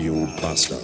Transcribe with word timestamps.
Radio 0.00 0.26
Bastard. 0.40 0.80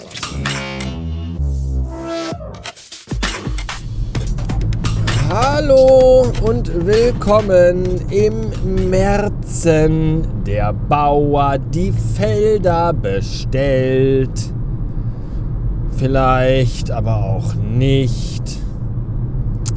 Hallo 5.31 6.27
und 6.43 6.85
willkommen 6.85 8.11
im 8.11 8.91
Märzen. 8.91 10.45
Der 10.45 10.75
Bauer 10.75 11.57
die 11.57 11.93
Felder 11.93 12.93
bestellt. 12.93 14.53
Vielleicht, 15.97 16.91
aber 16.91 17.25
auch 17.25 17.55
nicht. 17.55 18.43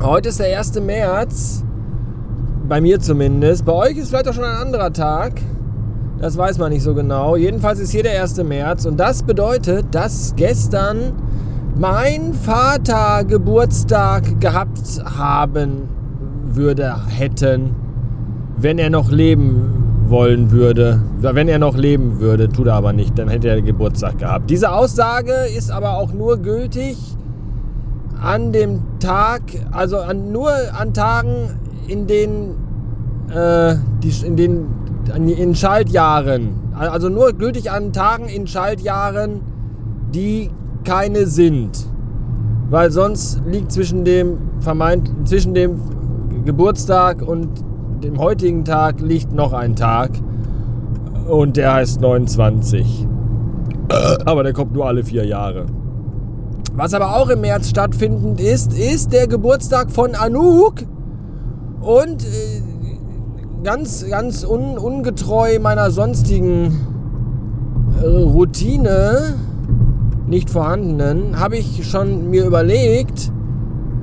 Heute 0.01 0.27
ist 0.29 0.41
der 0.41 0.59
1. 0.59 0.81
März. 0.81 1.63
Bei 2.67 2.81
mir 2.81 2.99
zumindest. 2.99 3.63
Bei 3.63 3.71
euch 3.71 3.95
ist 3.95 4.09
vielleicht 4.09 4.27
auch 4.27 4.33
schon 4.33 4.43
ein 4.43 4.57
anderer 4.57 4.91
Tag. 4.91 5.39
Das 6.21 6.35
weiß 6.35 6.57
man 6.57 6.71
nicht 6.71 6.83
so 6.83 6.93
genau. 6.93 7.37
Jedenfalls 7.37 7.79
ist 7.79 7.91
hier 7.91 8.03
der 8.03 8.21
1. 8.21 8.43
März 8.43 8.85
und 8.85 8.99
das 8.99 9.23
bedeutet, 9.23 9.85
dass 9.91 10.33
gestern 10.35 11.13
mein 11.77 12.33
Vater 12.33 13.23
Geburtstag 13.23 14.41
gehabt 14.41 15.01
haben 15.05 15.87
würde, 16.49 16.95
hätten, 17.07 17.73
wenn 18.57 18.79
er 18.79 18.89
noch 18.89 19.09
leben 19.09 19.79
wollen 20.07 20.51
würde. 20.51 21.01
Wenn 21.19 21.47
er 21.47 21.59
noch 21.59 21.77
leben 21.77 22.19
würde, 22.19 22.49
tut 22.49 22.67
er 22.67 22.73
aber 22.73 22.91
nicht, 22.91 23.17
dann 23.17 23.29
hätte 23.29 23.47
er 23.47 23.61
Geburtstag 23.61 24.17
gehabt. 24.17 24.49
Diese 24.49 24.71
Aussage 24.71 25.33
ist 25.55 25.71
aber 25.71 25.97
auch 25.97 26.11
nur 26.11 26.37
gültig 26.37 26.97
an 28.21 28.51
dem 28.51 28.81
Tag, 28.99 29.41
also 29.71 29.99
an, 29.99 30.33
nur 30.33 30.51
an 30.77 30.93
Tagen, 30.93 31.59
in 31.87 32.07
denen, 32.07 32.55
äh, 33.33 33.75
die, 34.03 34.25
in 34.25 34.35
den 34.35 34.65
in 35.09 35.55
Schaltjahren, 35.55 36.55
also 36.77 37.09
nur 37.09 37.33
gültig 37.33 37.71
an 37.71 37.93
Tagen 37.93 38.27
in 38.27 38.47
Schaltjahren, 38.47 39.41
die 40.13 40.49
keine 40.83 41.25
sind. 41.25 41.87
Weil 42.69 42.91
sonst 42.91 43.41
liegt 43.47 43.71
zwischen 43.71 44.05
dem 44.05 44.37
vermeint 44.59 45.09
zwischen 45.25 45.53
dem 45.53 45.79
Geburtstag 46.45 47.21
und 47.21 47.49
dem 48.03 48.19
heutigen 48.19 48.63
Tag 48.63 49.01
liegt 49.01 49.33
noch 49.33 49.53
ein 49.53 49.75
Tag 49.75 50.11
und 51.27 51.57
der 51.57 51.73
heißt 51.73 52.01
29. 52.01 53.07
Aber 54.25 54.43
der 54.43 54.53
kommt 54.53 54.73
nur 54.73 54.85
alle 54.85 55.03
vier 55.03 55.25
Jahre. 55.25 55.65
Was 56.73 56.93
aber 56.93 57.15
auch 57.15 57.29
im 57.29 57.41
März 57.41 57.69
stattfindend 57.69 58.39
ist, 58.39 58.73
ist 58.73 59.11
der 59.11 59.27
Geburtstag 59.27 59.91
von 59.91 60.15
Anouk. 60.15 60.75
Und 61.81 62.23
äh, 62.23 62.61
ganz, 63.63 64.05
ganz 64.09 64.43
un, 64.43 64.77
ungetreu 64.77 65.59
meiner 65.59 65.91
sonstigen 65.91 66.77
äh, 68.01 68.05
Routine, 68.05 69.35
nicht 70.27 70.49
vorhandenen, 70.49 71.39
habe 71.39 71.57
ich 71.57 71.87
schon 71.89 72.29
mir 72.29 72.45
überlegt, 72.45 73.31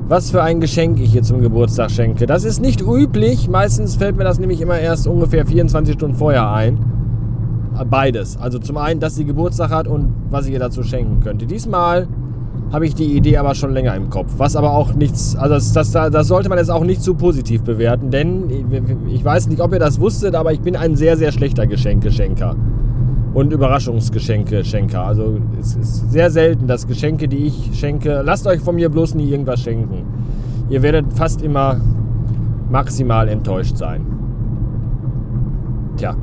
was 0.09 0.31
für 0.31 0.43
ein 0.43 0.61
Geschenk 0.61 1.01
ich 1.01 1.13
hier 1.13 1.23
zum 1.23 1.41
Geburtstag 1.41 1.91
schenke. 1.91 2.27
Das 2.27 2.45
ist 2.45 2.61
nicht 2.61 2.81
üblich. 2.81 3.49
Meistens 3.49 3.97
fällt 3.97 4.17
mir 4.17 4.25
das 4.25 4.39
nämlich 4.39 4.61
immer 4.61 4.79
erst 4.79 5.07
ungefähr 5.07 5.47
24 5.47 5.95
Stunden 5.95 6.17
vorher 6.17 6.51
ein. 6.51 6.79
Beides. 7.91 8.39
Also 8.39 8.59
zum 8.59 8.77
einen, 8.77 9.01
dass 9.01 9.17
sie 9.17 9.25
Geburtstag 9.25 9.71
hat 9.71 9.89
und 9.89 10.15
was 10.31 10.47
ich 10.47 10.53
ihr 10.53 10.59
dazu 10.61 10.83
schenken 10.83 11.21
könnte. 11.21 11.47
Diesmal 11.47 12.09
habe 12.73 12.87
ich 12.87 12.95
die 12.95 13.17
Idee 13.17 13.37
aber 13.37 13.55
schon 13.55 13.73
länger 13.73 13.95
im 13.95 14.11
Kopf. 14.11 14.35
Was 14.39 14.57
aber 14.57 14.73
auch 14.73 14.95
nichts, 14.95 15.37
also 15.37 15.55
das, 15.55 15.73
das, 15.73 15.93
das 15.93 16.29
sollte 16.29 16.49
man 16.49 16.59
jetzt 16.59 16.71
auch 16.71 16.85
nicht 16.85 17.03
zu 17.03 17.15
positiv 17.15 17.63
bewerten, 17.63 18.11
denn 18.11 18.51
ich 19.09 19.25
weiß 19.25 19.49
nicht, 19.49 19.61
ob 19.61 19.73
ihr 19.73 19.79
das 19.79 20.01
wusstet, 20.01 20.35
aber 20.35 20.53
ich 20.53 20.61
bin 20.61 20.77
ein 20.77 20.97
sehr, 20.97 21.17
sehr 21.17 21.33
schlechter 21.33 21.67
Geschenkeschenker 21.67 22.57
und 23.35 23.53
Überraschungsgeschenke-Schenker. 23.53 25.07
Also 25.07 25.39
es 25.61 25.77
ist 25.77 26.11
sehr 26.11 26.31
selten, 26.31 26.67
dass 26.67 26.87
Geschenke, 26.87 27.29
die 27.29 27.47
ich 27.47 27.71
schenke, 27.75 28.23
lasst 28.25 28.47
euch 28.47 28.61
von 28.61 28.75
mir 28.75 28.89
bloß 28.89 29.15
nie 29.15 29.29
irgendwas 29.31 29.61
schenken. 29.61 30.05
Ihr 30.71 30.83
werdet 30.83 31.13
fast 31.13 31.43
immer 31.43 31.81
maximal 32.71 33.29
enttäuscht 33.29 33.77
sein. 33.77 34.07
Tja, 35.97 36.17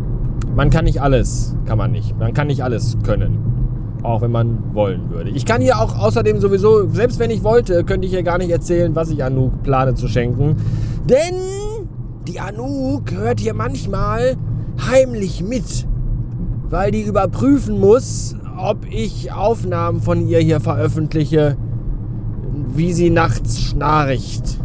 man 0.56 0.70
kann 0.70 0.86
nicht 0.86 1.02
alles, 1.02 1.56
kann 1.66 1.78
man 1.78 1.92
nicht. 1.92 2.18
Man 2.18 2.34
kann 2.34 2.48
nicht 2.48 2.64
alles 2.64 2.98
können. 3.04 3.53
Auch 4.04 4.22
wenn 4.22 4.32
man 4.32 4.58
wollen 4.74 5.10
würde. 5.10 5.30
Ich 5.30 5.46
kann 5.46 5.62
hier 5.62 5.80
auch 5.80 5.98
außerdem 5.98 6.40
sowieso, 6.40 6.90
selbst 6.90 7.20
wenn 7.20 7.32
ich 7.32 7.44
wollte, 7.44 7.86
könnte 7.86 8.06
ich 8.06 8.14
hier 8.14 8.24
gar 8.24 8.38
nicht 8.38 8.50
erzählen, 8.50 8.94
was 8.96 9.10
ich 9.10 9.24
Anouk 9.24 9.64
plane 9.64 9.96
zu 9.96 10.10
schenken. 10.10 10.58
Denn 11.10 11.36
die 12.28 12.40
Anouk 12.40 13.12
hört 13.12 13.40
hier 13.40 13.54
manchmal 13.54 14.36
heimlich 14.92 15.44
mit. 15.44 15.88
Weil 16.70 16.92
die 16.92 17.04
überprüfen 17.04 17.80
muss, 17.80 18.36
ob 18.58 18.86
ich 18.90 19.32
Aufnahmen 19.32 20.02
von 20.02 20.28
ihr 20.28 20.40
hier 20.40 20.60
veröffentliche, 20.60 21.56
wie 22.76 22.94
sie 22.94 23.10
nachts 23.10 23.62
schnarcht. 23.62 24.60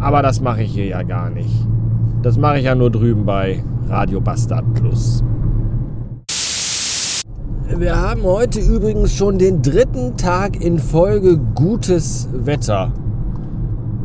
Aber 0.00 0.22
das 0.22 0.40
mache 0.40 0.62
ich 0.62 0.72
hier 0.72 0.86
ja 0.86 1.02
gar 1.02 1.30
nicht. 1.30 1.66
Das 2.22 2.36
mache 2.36 2.58
ich 2.58 2.64
ja 2.64 2.74
nur 2.74 2.90
drüben 2.90 3.24
bei 3.24 3.62
Radio 3.88 4.20
Bastard 4.20 4.74
Plus. 4.74 5.22
Wir 7.76 7.96
haben 7.96 8.24
heute 8.24 8.58
übrigens 8.58 9.14
schon 9.14 9.38
den 9.38 9.62
dritten 9.62 10.16
Tag 10.16 10.60
in 10.60 10.78
Folge 10.80 11.38
gutes 11.54 12.28
Wetter. 12.32 12.92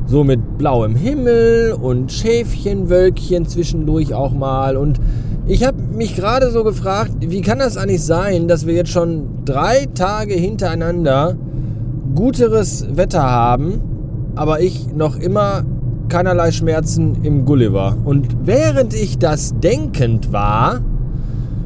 So 0.06 0.24
mit 0.24 0.60
blauem 0.60 0.96
Himmel 0.96 1.74
und 1.74 2.12
Schäfchenwölkchen 2.12 3.48
zwischendurch 3.48 4.14
auch 4.14 4.34
mal. 4.34 4.78
Und 4.78 5.00
ich 5.48 5.66
habe 5.66 5.82
mich 5.82 6.16
gerade 6.16 6.52
so 6.52 6.64
gefragt, 6.64 7.12
wie 7.22 7.42
kann 7.42 7.58
das 7.58 7.76
eigentlich 7.76 8.04
sein, 8.04 8.48
dass 8.48 8.68
wir 8.68 8.76
jetzt 8.76 8.92
schon 8.92 9.44
drei 9.46 9.88
Tage 9.96 10.36
hintereinander 10.36 11.36
guteres 12.14 12.96
Wetter 12.96 13.24
haben, 13.24 13.82
aber 14.36 14.62
ich 14.62 14.94
noch 14.94 15.18
immer 15.18 15.64
keinerlei 16.08 16.52
Schmerzen 16.52 17.18
im 17.24 17.46
Gulliver. 17.46 17.98
Und 18.06 18.46
während 18.46 18.94
ich 18.94 19.18
das 19.18 19.60
denkend 19.60 20.32
war, 20.32 20.82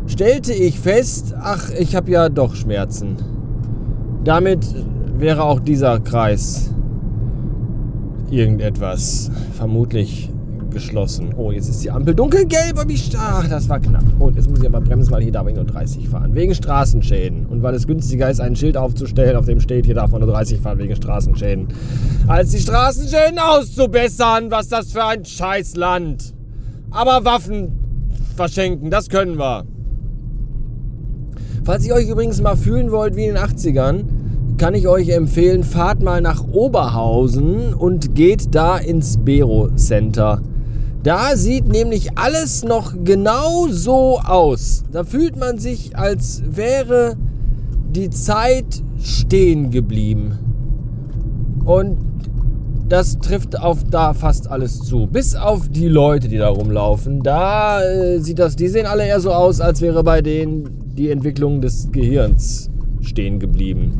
stellte 0.10 0.54
ich 0.54 0.80
fest, 0.80 1.34
ach, 1.40 1.70
ich 1.72 1.96
habe 1.96 2.12
ja 2.12 2.30
doch 2.30 2.56
Schmerzen. 2.56 3.18
Damit 4.24 4.66
wäre 5.18 5.44
auch 5.44 5.60
dieser 5.60 6.00
Kreis 6.00 6.74
irgendetwas 8.30 9.32
vermutlich 9.54 10.30
geschlossen. 10.70 11.34
Oh, 11.36 11.52
jetzt 11.52 11.68
ist 11.68 11.84
die 11.84 11.92
Ampel 11.92 12.14
dunkelgelb 12.14 12.80
und 12.80 12.92
ich. 12.92 13.12
Ach, 13.18 13.48
das 13.48 13.68
war 13.70 13.80
knapp. 13.80 14.04
Und 14.20 14.36
jetzt 14.36 14.50
muss 14.50 14.60
ich 14.60 14.68
aber 14.68 14.82
bremsen, 14.82 15.12
weil 15.12 15.24
hier 15.24 15.32
darf 15.32 15.48
ich 15.48 15.56
nur 15.56 15.66
30 15.66 16.08
fahren. 16.08 16.36
Wegen 16.36 16.54
Straßenschäden. 16.54 17.46
Und 17.48 17.64
weil 17.64 17.74
es 17.74 17.88
günstiger 17.88 18.30
ist, 18.30 18.40
ein 18.40 18.56
Schild 18.56 18.78
aufzustellen, 18.78 19.36
auf 19.36 19.46
dem 19.46 19.60
steht, 19.60 19.86
hier 19.86 19.96
darf 19.96 20.12
man 20.12 20.22
nur 20.22 20.32
30 20.32 20.60
fahren 20.60 20.78
wegen 20.78 20.96
Straßenschäden. 20.96 21.70
Als 22.28 22.52
die 22.52 22.60
Straßenschäden 22.60 23.40
auszubessern. 23.40 24.52
Was 24.52 24.68
das 24.68 24.92
für 24.92 25.04
ein 25.04 25.26
Scheißland. 25.26 26.34
Aber 26.92 27.26
Waffen 27.26 27.72
verschenken, 28.36 28.90
das 28.90 29.10
können 29.10 29.38
wir. 29.38 29.66
Falls 31.70 31.86
ihr 31.86 31.94
euch 31.94 32.10
übrigens 32.10 32.42
mal 32.42 32.58
fühlen 32.58 32.90
wollt 32.90 33.16
wie 33.16 33.26
in 33.26 33.36
den 33.36 33.44
80ern, 33.44 34.06
kann 34.58 34.74
ich 34.74 34.88
euch 34.88 35.10
empfehlen, 35.10 35.64
fahrt 35.64 36.02
mal 36.02 36.20
nach 36.20 36.44
Oberhausen 36.52 37.76
und 37.76 38.16
geht 38.16 38.56
da 38.56 38.80
ins 38.80 39.18
Bero 39.18 39.70
Center. 39.76 40.42
Da 41.04 41.36
sieht 41.36 41.68
nämlich 41.68 42.18
alles 42.18 42.64
noch 42.64 42.96
genau 43.04 43.68
so 43.68 44.18
aus. 44.18 44.84
Da 44.92 45.04
fühlt 45.04 45.38
man 45.38 45.60
sich, 45.60 45.96
als 45.96 46.42
wäre 46.50 47.16
die 47.92 48.10
Zeit 48.10 48.82
stehen 49.00 49.70
geblieben. 49.70 50.40
Und 51.66 51.98
das 52.88 53.20
trifft 53.20 53.60
auf 53.60 53.84
da 53.92 54.16
fast 54.16 54.50
alles 54.50 54.80
zu. 54.80 55.06
Bis 55.06 55.36
auf 55.36 55.70
die 55.70 55.88
Leute, 55.88 56.30
die 56.30 56.40
da 56.40 56.50
rumlaufen. 56.50 57.22
Da 57.22 57.84
äh, 57.84 58.18
sieht 58.18 58.40
das, 58.40 58.56
die 58.56 58.70
sehen 58.70 58.88
alle 58.88 59.06
eher 59.06 59.20
so 59.20 59.32
aus, 59.32 59.62
als 59.62 59.82
wäre 59.82 60.04
bei 60.04 60.24
denen 60.24 60.79
die 61.00 61.10
Entwicklung 61.10 61.62
des 61.62 61.90
Gehirns 61.94 62.70
stehen 63.02 63.40
geblieben. 63.40 63.94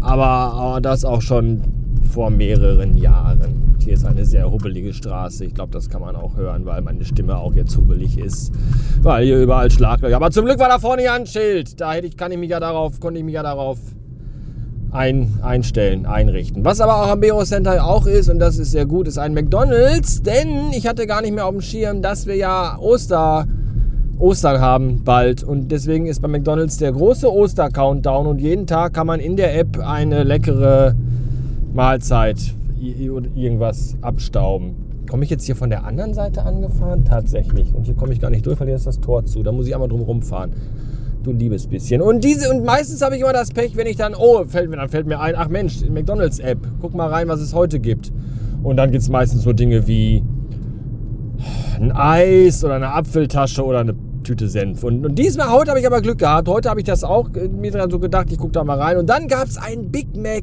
Aber, 0.00 0.80
das 0.82 1.04
auch 1.04 1.22
schon 1.22 1.62
vor 2.10 2.30
mehreren 2.30 2.96
Jahren. 2.96 3.76
Hier 3.78 3.94
ist 3.94 4.04
eine 4.04 4.24
sehr 4.24 4.50
hubbelige 4.50 4.92
Straße. 4.92 5.44
Ich 5.44 5.54
glaube, 5.54 5.72
das 5.72 5.88
kann 5.88 6.00
man 6.00 6.16
auch 6.16 6.36
hören, 6.36 6.66
weil 6.66 6.82
meine 6.82 7.04
Stimme 7.04 7.38
auch 7.38 7.54
jetzt 7.54 7.76
hubbelig 7.76 8.18
ist. 8.18 8.52
Weil 9.02 9.24
hier 9.24 9.40
überall 9.40 9.70
Schlaglöcher. 9.70 10.16
Aber 10.16 10.32
zum 10.32 10.46
Glück 10.46 10.58
war 10.58 10.68
da 10.68 10.80
vorne 10.80 11.04
ja 11.04 11.14
ein 11.14 11.26
Schild. 11.26 11.80
Da 11.80 11.92
hätte 11.92 12.08
ich, 12.08 12.16
kann 12.16 12.32
ich 12.32 12.38
mich 12.38 12.50
ja 12.50 12.58
darauf, 12.58 12.98
konnte 12.98 13.20
ich 13.20 13.24
mich 13.24 13.34
ja 13.34 13.44
darauf 13.44 13.78
ein, 14.90 15.38
einstellen, 15.42 16.06
einrichten. 16.06 16.64
Was 16.64 16.80
aber 16.80 17.04
auch 17.04 17.08
am 17.08 17.20
Bero 17.20 17.44
Center 17.44 17.84
auch 17.86 18.06
ist, 18.06 18.28
und 18.28 18.40
das 18.40 18.58
ist 18.58 18.72
sehr 18.72 18.86
gut, 18.86 19.06
ist 19.06 19.18
ein 19.18 19.32
McDonalds. 19.32 20.22
Denn 20.22 20.72
ich 20.72 20.88
hatte 20.88 21.06
gar 21.06 21.22
nicht 21.22 21.34
mehr 21.34 21.46
auf 21.46 21.52
dem 21.52 21.60
Schirm, 21.60 22.02
dass 22.02 22.26
wir 22.26 22.34
ja 22.34 22.76
Oster 22.78 23.46
Ostern 24.18 24.60
haben 24.60 25.02
bald. 25.04 25.42
Und 25.42 25.70
deswegen 25.70 26.06
ist 26.06 26.20
bei 26.22 26.28
McDonald's 26.28 26.76
der 26.78 26.92
große 26.92 27.30
Oster-Countdown 27.30 28.26
und 28.26 28.40
jeden 28.40 28.66
Tag 28.66 28.94
kann 28.94 29.06
man 29.06 29.20
in 29.20 29.36
der 29.36 29.58
App 29.58 29.78
eine 29.78 30.22
leckere 30.22 30.94
Mahlzeit 31.72 32.54
irgendwas 32.80 33.96
abstauben. 34.02 34.74
Komme 35.08 35.24
ich 35.24 35.30
jetzt 35.30 35.44
hier 35.44 35.56
von 35.56 35.70
der 35.70 35.84
anderen 35.84 36.14
Seite 36.14 36.42
angefahren? 36.44 37.04
Tatsächlich. 37.04 37.74
Und 37.74 37.84
hier 37.84 37.94
komme 37.94 38.12
ich 38.12 38.20
gar 38.20 38.30
nicht 38.30 38.46
durch, 38.46 38.58
weil 38.60 38.66
hier 38.66 38.76
ist 38.76 38.86
das 38.86 39.00
Tor 39.00 39.24
zu. 39.24 39.42
Da 39.42 39.52
muss 39.52 39.66
ich 39.66 39.74
einmal 39.74 39.88
drum 39.88 40.02
rumfahren. 40.02 40.52
Du 41.22 41.32
liebes 41.32 41.66
bisschen. 41.66 42.02
Und 42.02 42.22
diese, 42.22 42.50
und 42.50 42.64
meistens 42.64 43.00
habe 43.00 43.16
ich 43.16 43.22
immer 43.22 43.32
das 43.32 43.50
Pech, 43.50 43.76
wenn 43.76 43.86
ich 43.86 43.96
dann, 43.96 44.14
oh, 44.14 44.44
fällt 44.44 44.68
mir, 44.68 44.76
dann 44.76 44.88
fällt 44.88 45.06
mir 45.06 45.20
ein, 45.20 45.34
ach 45.36 45.48
Mensch, 45.48 45.80
McDonalds-App, 45.88 46.58
guck 46.80 46.94
mal 46.94 47.08
rein, 47.08 47.28
was 47.28 47.40
es 47.40 47.54
heute 47.54 47.80
gibt. 47.80 48.12
Und 48.62 48.76
dann 48.76 48.90
gibt 48.90 49.02
es 49.02 49.08
meistens 49.08 49.42
so 49.42 49.52
Dinge 49.52 49.86
wie 49.86 50.22
ein 51.80 51.92
Eis 51.92 52.64
oder 52.64 52.74
eine 52.74 52.92
Apfeltasche 52.92 53.64
oder 53.64 53.80
eine 53.80 53.94
Tüte 54.24 54.48
Senf. 54.48 54.82
Und, 54.82 55.06
und 55.06 55.14
diesmal, 55.18 55.50
heute 55.50 55.70
habe 55.70 55.80
ich 55.80 55.86
aber 55.86 56.00
Glück 56.00 56.18
gehabt. 56.18 56.48
Heute 56.48 56.68
habe 56.68 56.80
ich 56.80 56.86
das 56.86 57.04
auch 57.04 57.28
äh, 57.34 57.48
mir 57.48 57.70
dran 57.70 57.90
so 57.90 57.98
gedacht, 57.98 58.32
ich 58.32 58.38
gucke 58.38 58.52
da 58.52 58.64
mal 58.64 58.80
rein. 58.80 58.96
Und 58.96 59.08
dann 59.08 59.28
gab 59.28 59.46
es 59.46 59.56
einen 59.56 59.92
Big 59.92 60.16
Mac. 60.16 60.42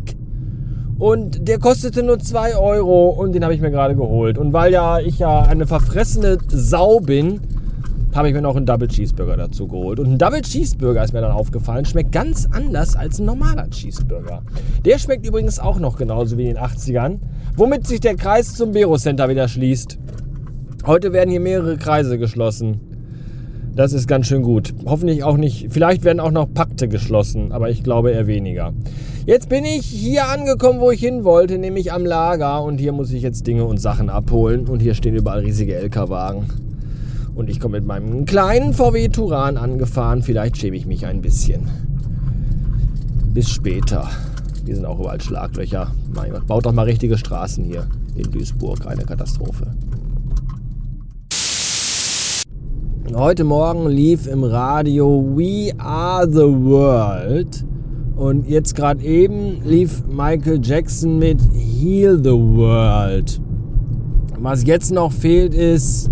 Und 0.97 1.47
der 1.47 1.57
kostete 1.57 2.03
nur 2.03 2.19
2 2.19 2.55
Euro 2.57 3.09
und 3.09 3.33
den 3.33 3.43
habe 3.43 3.55
ich 3.55 3.59
mir 3.59 3.71
gerade 3.71 3.95
geholt. 3.95 4.37
Und 4.37 4.53
weil 4.53 4.71
ja 4.71 4.99
ich 4.99 5.17
ja 5.17 5.41
eine 5.41 5.65
verfressene 5.65 6.37
Sau 6.47 6.99
bin, 6.99 7.41
habe 8.13 8.27
ich 8.27 8.35
mir 8.35 8.41
noch 8.41 8.55
einen 8.55 8.65
Double 8.65 8.87
Cheeseburger 8.87 9.37
dazu 9.37 9.67
geholt. 9.67 9.99
Und 9.99 10.11
ein 10.11 10.17
Double 10.17 10.41
Cheeseburger 10.41 11.03
ist 11.03 11.13
mir 11.13 11.21
dann 11.21 11.31
aufgefallen, 11.31 11.85
schmeckt 11.85 12.11
ganz 12.11 12.47
anders 12.51 12.95
als 12.95 13.19
ein 13.19 13.25
normaler 13.25 13.69
Cheeseburger. 13.69 14.43
Der 14.85 14.99
schmeckt 14.99 15.25
übrigens 15.25 15.59
auch 15.59 15.79
noch 15.79 15.97
genauso 15.97 16.37
wie 16.37 16.47
in 16.47 16.55
den 16.55 16.63
80ern, 16.63 17.19
womit 17.55 17.87
sich 17.87 17.99
der 17.99 18.15
Kreis 18.15 18.53
zum 18.53 18.73
Bero 18.73 18.97
Center 18.97 19.27
wieder 19.29 19.47
schließt. 19.47 19.97
Heute 20.85 21.13
werden 21.13 21.31
hier 21.31 21.39
mehrere 21.39 21.77
Kreise 21.77 22.17
geschlossen. 22.17 22.90
Das 23.73 23.93
ist 23.93 24.07
ganz 24.07 24.27
schön 24.27 24.43
gut. 24.43 24.73
Hoffentlich 24.85 25.23
auch 25.23 25.37
nicht, 25.37 25.67
vielleicht 25.69 26.03
werden 26.03 26.19
auch 26.19 26.31
noch 26.31 26.53
Pakte 26.53 26.89
geschlossen, 26.89 27.53
aber 27.53 27.69
ich 27.69 27.83
glaube 27.83 28.11
eher 28.11 28.27
weniger. 28.27 28.73
Jetzt 29.25 29.47
bin 29.47 29.63
ich 29.63 29.85
hier 29.85 30.27
angekommen, 30.27 30.81
wo 30.81 30.91
ich 30.91 30.99
hin 30.99 31.23
wollte, 31.23 31.57
nämlich 31.57 31.93
am 31.93 32.05
Lager 32.05 32.63
und 32.63 32.79
hier 32.79 32.91
muss 32.91 33.11
ich 33.11 33.21
jetzt 33.21 33.47
Dinge 33.47 33.63
und 33.65 33.79
Sachen 33.79 34.09
abholen 34.09 34.67
und 34.67 34.81
hier 34.81 34.93
stehen 34.93 35.15
überall 35.15 35.39
riesige 35.39 35.75
LKW-Wagen. 35.75 36.47
Und 37.33 37.49
ich 37.49 37.61
komme 37.61 37.77
mit 37.77 37.87
meinem 37.87 38.25
kleinen 38.25 38.73
VW 38.73 39.07
Turan 39.07 39.55
angefahren. 39.55 40.21
Vielleicht 40.21 40.57
schäme 40.57 40.75
ich 40.75 40.85
mich 40.85 41.05
ein 41.05 41.21
bisschen. 41.21 41.69
Bis 43.33 43.49
später. 43.49 44.09
Hier 44.65 44.75
sind 44.75 44.85
auch 44.85 44.99
überall 44.99 45.21
Schlaglöcher. 45.21 45.91
Mein 46.13 46.31
Gott, 46.31 46.45
baut 46.45 46.65
doch 46.65 46.73
mal 46.73 46.83
richtige 46.83 47.17
Straßen 47.17 47.63
hier 47.63 47.87
in 48.15 48.29
Duisburg. 48.29 48.85
Eine 48.85 49.05
Katastrophe. 49.05 49.67
Heute 53.09 53.43
Morgen 53.43 53.89
lief 53.89 54.25
im 54.27 54.43
Radio 54.43 55.25
We 55.35 55.73
Are 55.79 56.31
the 56.31 56.47
World. 56.47 57.65
Und 58.15 58.47
jetzt 58.47 58.73
gerade 58.75 59.03
eben 59.03 59.61
lief 59.65 60.03
Michael 60.07 60.61
Jackson 60.63 61.19
mit 61.19 61.41
Heal 61.51 62.17
the 62.23 62.29
World. 62.29 63.41
Was 64.39 64.65
jetzt 64.65 64.91
noch 64.91 65.11
fehlt 65.11 65.53
ist 65.53 66.09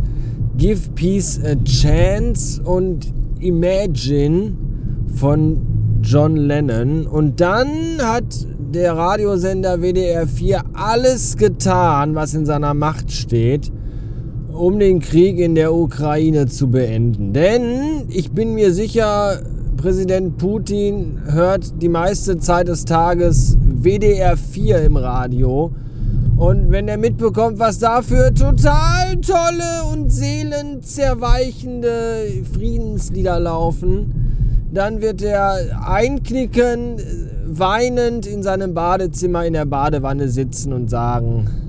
Give 0.57 0.89
Peace 0.95 1.39
a 1.45 1.55
Chance 1.63 2.61
und 2.63 3.13
Imagine 3.39 4.57
von 5.15 5.61
John 6.01 6.35
Lennon. 6.35 7.07
Und 7.07 7.39
dann 7.39 7.69
hat 8.01 8.45
der 8.73 8.97
Radiosender 8.97 9.81
WDR 9.81 10.27
4 10.27 10.63
alles 10.73 11.37
getan, 11.37 12.15
was 12.15 12.33
in 12.33 12.45
seiner 12.45 12.73
Macht 12.73 13.11
steht, 13.11 13.71
um 14.59 14.77
den 14.77 14.99
Krieg 14.99 15.39
in 15.39 15.55
der 15.55 15.73
Ukraine 15.73 16.45
zu 16.47 16.67
beenden. 16.67 17.31
Denn 17.31 18.03
ich 18.09 18.31
bin 18.31 18.55
mir 18.55 18.73
sicher, 18.73 19.39
Präsident 19.77 20.37
Putin 20.37 21.21
hört 21.31 21.81
die 21.81 21.87
meiste 21.87 22.39
Zeit 22.39 22.67
des 22.67 22.83
Tages 22.83 23.55
WDR 23.61 24.35
4 24.35 24.81
im 24.81 24.97
Radio 24.97 25.71
und 26.35 26.71
wenn 26.71 26.89
er 26.89 26.97
mitbekommt, 26.97 27.59
was 27.59 27.79
da 27.79 28.01
für 28.01 28.33
total 28.33 29.15
tolle 29.21 29.85
und 29.93 30.11
seelenzerweichende 30.11 32.43
Friedenslieder 32.53 33.39
laufen, 33.39 34.13
dann 34.73 35.01
wird 35.01 35.21
er 35.21 35.87
einknicken, 35.87 36.97
weinend 37.45 38.25
in 38.25 38.43
seinem 38.43 38.73
Badezimmer 38.73 39.45
in 39.45 39.53
der 39.53 39.65
Badewanne 39.65 40.27
sitzen 40.27 40.73
und 40.73 40.89
sagen, 40.89 41.68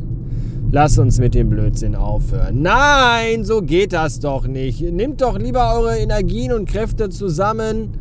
lass 0.72 0.98
uns 0.98 1.18
mit 1.18 1.34
dem 1.34 1.50
Blödsinn 1.50 1.94
aufhören. 1.94 2.62
Nein, 2.62 3.44
so 3.44 3.62
geht 3.62 3.92
das 3.92 4.20
doch 4.20 4.46
nicht. 4.46 4.80
Nehmt 4.80 5.20
doch 5.20 5.38
lieber 5.38 5.74
eure 5.74 5.98
Energien 5.98 6.52
und 6.52 6.68
Kräfte 6.68 7.08
zusammen 7.10 7.92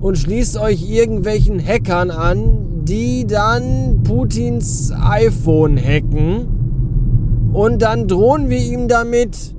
und 0.00 0.18
schließt 0.18 0.58
euch 0.58 0.88
irgendwelchen 0.90 1.64
Hackern 1.64 2.10
an, 2.10 2.84
die 2.84 3.26
dann 3.26 4.02
Putins 4.02 4.92
iPhone 4.92 5.76
hacken 5.78 6.60
und 7.52 7.82
dann 7.82 8.08
drohen 8.08 8.48
wir 8.48 8.58
ihm 8.58 8.88
damit, 8.88 9.54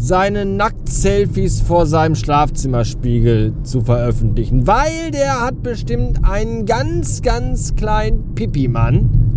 seine 0.00 0.44
Nackt-Selfies 0.44 1.60
vor 1.60 1.86
seinem 1.86 2.14
Schlafzimmerspiegel 2.14 3.52
zu 3.64 3.80
veröffentlichen, 3.80 4.66
weil 4.66 5.10
der 5.12 5.40
hat 5.40 5.62
bestimmt 5.62 6.20
einen 6.22 6.66
ganz, 6.66 7.20
ganz 7.22 7.74
kleinen 7.74 8.34
Pipi-Mann. 8.34 9.27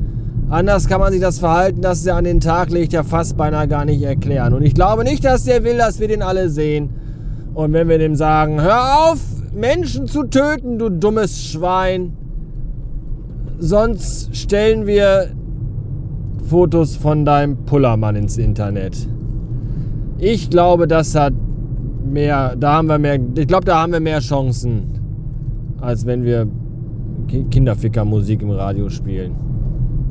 Anders 0.52 0.90
kann 0.90 1.00
man 1.00 1.14
sich 1.14 1.22
das 1.22 1.40
Verhalten, 1.40 1.82
das 1.82 2.06
er 2.06 2.18
an 2.18 2.26
den 2.26 2.42
Tag 2.42 2.72
legt, 2.72 2.92
ja 2.92 3.04
fast 3.04 3.38
beinahe 3.38 3.70
gar 3.70 3.86
nicht 3.86 4.04
erklären. 4.04 4.54
Und 4.54 4.64
ich 4.64 4.74
glaube 4.74 5.06
nicht, 5.06 5.24
dass 5.24 5.46
der 5.46 5.64
will, 5.64 5.78
dass 5.78 6.02
wir 6.02 6.10
den 6.10 6.22
alle 6.22 6.50
sehen. 6.50 6.90
Und 7.54 7.72
wenn 7.72 7.88
wir 7.88 7.98
dem 7.98 8.18
sagen, 8.18 8.62
hör 8.62 9.12
auf, 9.12 9.20
Menschen 9.54 10.08
zu 10.08 10.26
töten, 10.26 10.78
du 10.78 10.90
dummes 10.90 11.42
Schwein, 11.42 12.18
sonst 13.60 14.36
stellen 14.36 14.86
wir 14.88 15.28
Fotos 16.50 16.98
von 16.98 17.24
deinem 17.24 17.64
Pullermann 17.64 18.18
ins 18.18 18.38
Internet. 18.38 19.08
Ich 20.18 20.50
glaube, 20.50 20.86
das 20.86 21.16
hat 21.16 21.34
mehr, 22.06 22.58
da 22.58 22.74
haben 22.74 22.90
wir 22.90 23.00
mehr, 23.00 23.18
ich 23.38 23.48
glaube, 23.48 23.64
da 23.64 23.82
haben 23.82 23.94
wir 23.94 24.02
mehr 24.02 24.20
Chancen, 24.20 25.00
als 25.80 26.06
wenn 26.06 26.26
wir 26.26 26.46
Kinderficker-Musik 27.30 28.42
im 28.42 28.52
Radio 28.52 28.90
spielen. 28.90 29.51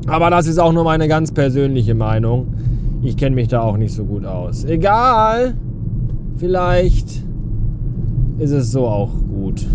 Aber 0.06 0.30
das 0.30 0.46
ist 0.46 0.58
auch 0.58 0.72
nur 0.72 0.84
meine 0.84 1.08
ganz 1.08 1.32
persönliche 1.32 1.94
Meinung. 1.94 2.54
Ich 3.02 3.16
kenne 3.16 3.34
mich 3.34 3.48
da 3.48 3.62
auch 3.62 3.76
nicht 3.76 3.94
so 3.94 4.04
gut 4.04 4.24
aus. 4.26 4.64
Egal, 4.64 5.54
vielleicht 6.36 7.24
ist 8.38 8.50
es 8.50 8.72
so 8.72 8.86
auch 8.86 9.12
gut. 9.28 9.66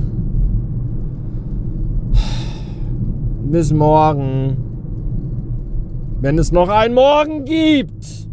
Bis 3.44 3.72
morgen. 3.72 4.58
Wenn 6.22 6.38
es 6.40 6.52
noch 6.52 6.70
einen 6.70 6.96
Morgen 6.96 7.46
gibt. 7.46 8.28